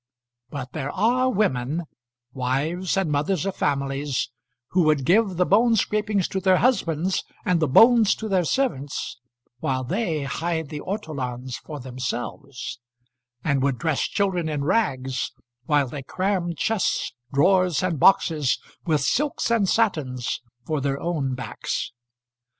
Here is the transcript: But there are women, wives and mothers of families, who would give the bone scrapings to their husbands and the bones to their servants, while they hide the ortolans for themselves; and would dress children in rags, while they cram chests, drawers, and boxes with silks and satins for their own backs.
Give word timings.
But 0.49 0.71
there 0.71 0.89
are 0.89 1.29
women, 1.29 1.83
wives 2.33 2.97
and 2.97 3.11
mothers 3.11 3.45
of 3.45 3.55
families, 3.55 4.31
who 4.69 4.81
would 4.85 5.05
give 5.05 5.37
the 5.37 5.45
bone 5.45 5.75
scrapings 5.75 6.27
to 6.29 6.39
their 6.39 6.57
husbands 6.57 7.23
and 7.45 7.59
the 7.59 7.67
bones 7.67 8.15
to 8.15 8.27
their 8.27 8.43
servants, 8.43 9.19
while 9.59 9.83
they 9.83 10.23
hide 10.23 10.69
the 10.69 10.79
ortolans 10.81 11.57
for 11.57 11.79
themselves; 11.79 12.79
and 13.43 13.61
would 13.61 13.77
dress 13.77 14.01
children 14.01 14.49
in 14.49 14.63
rags, 14.63 15.33
while 15.65 15.87
they 15.87 16.01
cram 16.01 16.55
chests, 16.55 17.13
drawers, 17.31 17.83
and 17.83 17.99
boxes 17.99 18.57
with 18.87 19.01
silks 19.01 19.51
and 19.51 19.69
satins 19.69 20.41
for 20.65 20.81
their 20.81 20.99
own 20.99 21.35
backs. 21.35 21.91